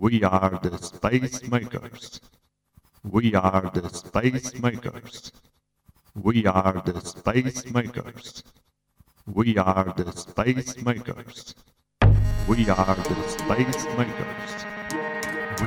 [0.00, 2.20] We are the Space Makers.
[3.02, 5.32] We are the Space Makers.
[6.14, 8.44] We are the Space Makers.
[9.26, 11.54] We are the Space Makers.
[12.46, 14.54] We are the Space Makers.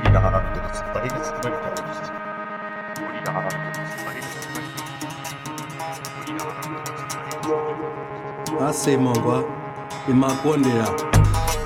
[0.16, 2.12] are the Space Makers.
[8.68, 9.44] asemangwa
[10.08, 10.88] imakondera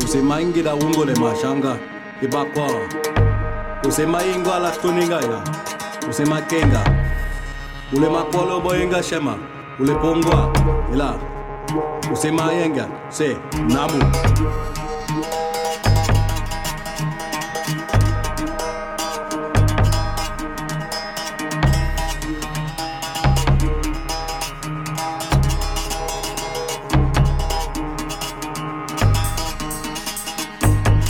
[0.05, 2.71] usemangira ungole mashanga ibakwa
[3.89, 5.43] usemaingo alastuningaya
[6.11, 6.81] usemakenga
[7.97, 9.35] ule makolo boinga shema
[9.81, 10.53] ule pongwa
[10.95, 11.15] ila.
[12.13, 13.37] Usemayenga se
[13.69, 14.05] namu.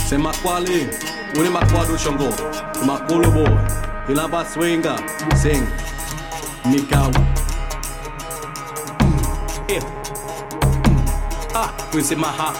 [0.09, 0.87] Sema kwali,
[1.39, 2.33] uni makwadu shongo,
[2.85, 3.49] makulu boy,
[4.09, 4.99] ilamba swinga,
[5.41, 5.63] sing,
[6.65, 7.11] mikau,
[8.99, 9.19] Mm,
[9.69, 9.83] yeah.
[11.55, 12.53] ah, kusi sema ha,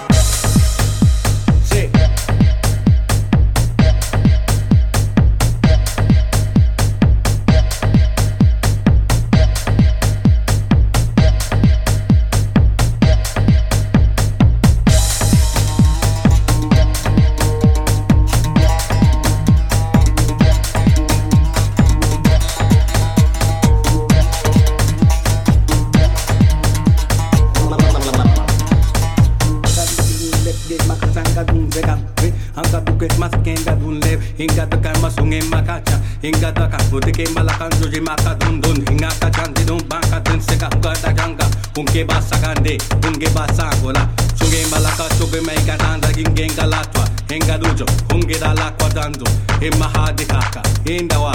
[36.28, 40.42] Inga da ka hinggadaka mutike malakan suji maka dun dun hingaka chanti dun baka dun
[40.42, 41.48] seka hukata janga
[41.80, 42.76] unke ba sa gande
[43.08, 44.04] unke basa gola
[44.36, 49.26] suge malaka suge meika tanda gingenga latwa Inga dujo hunge dala kwa danzo
[49.62, 51.32] himma hadikaka hindawa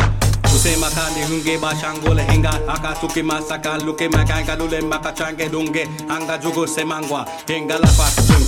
[0.52, 4.80] उसे मका निहुंगे बाशांगोल हेंगा आका सुके मासा का लुके मैं कांगा लुले
[5.48, 8.41] dunge Anga jugo se जुगो inga la हेंगा लापा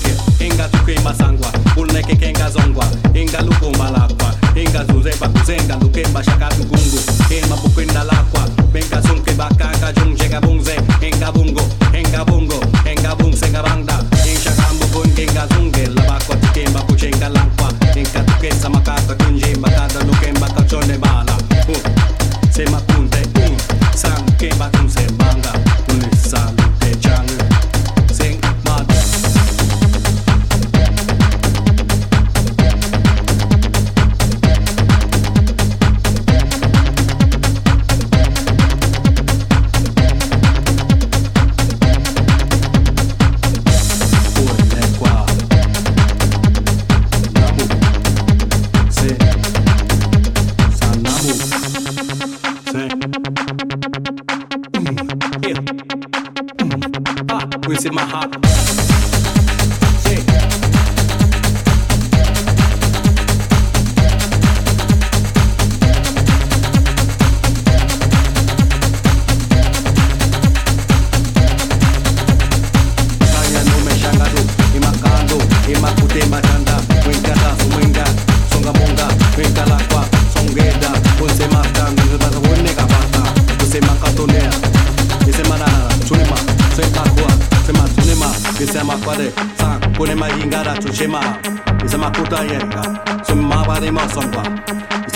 [0.47, 2.85] inga tukema sangwa ulneke kenga zongwa.
[3.15, 6.99] Inga luko malakwa inga zuzeba kuzenga lukemba shaka tukungu.
[7.29, 10.77] Kema pukwenda lakwa benga sunke bakanga jungjega bungze.
[11.01, 11.63] Inga bungo
[11.99, 13.99] inga bungo inga bungse senga bangda.
[14.27, 19.74] Inga kambu kun inga zunge labakwa tukemba kuchenga lankwa inga tukesa makaka kunjemba.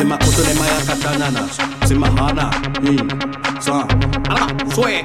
[0.08, 1.46] 誠でまやかたなな
[1.86, 2.50] つまはな
[3.60, 3.86] さ
[4.26, 5.04] ああらそえ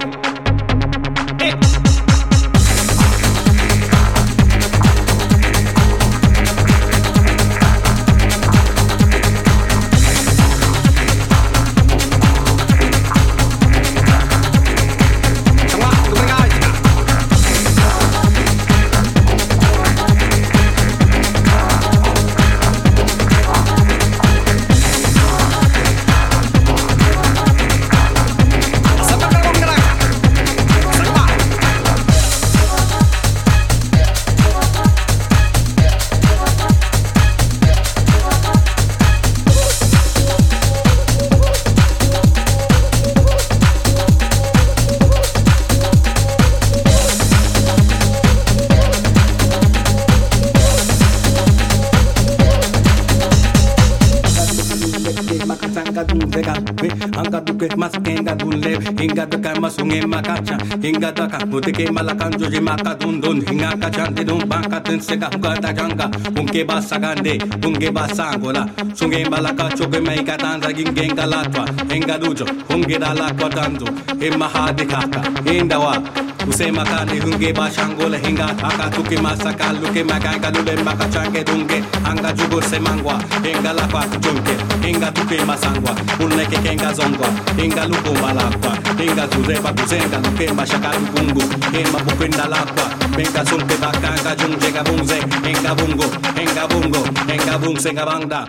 [56.34, 63.38] Degabe, Angaduke, Maskenga Dunle, Inga the Kamasunge Makacha, Inga the Kamutike Malakan Joji Makadun Dun,
[63.38, 69.70] Inga Hinga Kachante Dun Bankatin Sega Hugata Janga, Unke ba Basagande, Unge Basangola, Sunge Malaka
[69.78, 73.88] Choke Maikatanza Gingenga Latwa, Inga Dujo, Hunge Dala Quatanzo,
[74.18, 81.08] Imahadikaka, Indawa, उसे मकाने होंगे बाशांगोल हिंगा आका तुके मासा काल लुके मकाएगा लुले मका
[81.14, 81.80] चांगे दूँगे
[82.12, 83.16] अंगा जुगुर से मांगवा
[83.46, 87.28] हिंगा लापा चुंके हिंगा तुके मासांगवा tuki masangwa uneke kenga zongwa
[87.58, 91.42] hinga luku malakwa hinga zureba kuzenga luke mashaka lukungu
[91.72, 92.84] hima bukwinda lakwa.
[93.18, 96.06] Venga sunke bakanga jungje gabungze hinga bungo
[96.36, 98.48] hinga bungo hinga bungse gabangda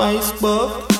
[0.00, 0.99] Facebook.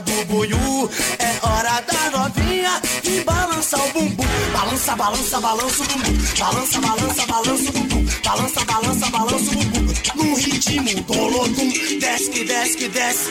[0.00, 0.90] Do buiú.
[1.18, 4.24] É hora da novinha e balança o bumbum.
[4.52, 6.16] Balança, balança, balança o bumbum.
[6.38, 8.06] Balança, balança, balança o bumbum.
[8.24, 9.94] Balança, balança, balança o bumbum.
[10.14, 11.98] No ritmo dolodum.
[12.00, 13.30] Desce que desce que desce.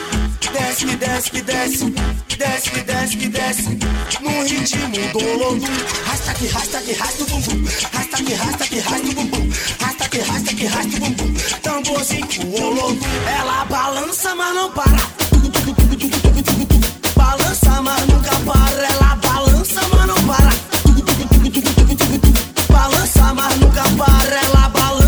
[0.54, 1.94] Desce que desce que desce.
[2.38, 3.80] Desce que desce que desce.
[4.22, 5.74] No ritmo dolodum.
[6.06, 7.66] Rasta que rasta que rasta o bumbum.
[7.94, 9.50] Rasta que rasta que rasta o bumbum.
[9.82, 11.34] Rasta que rasta que rasta o bumbum.
[11.62, 13.00] Tamborzinho, olodum.
[13.40, 15.25] Ela balança, mas não para.
[17.38, 18.88] Balança, mas nunca para.
[18.88, 20.52] Ela balança, mas não para.
[22.72, 24.36] Balança, mas nunca para.
[24.36, 25.05] Ela balança,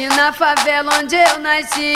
[0.00, 1.92] Na favela onde eu nasci.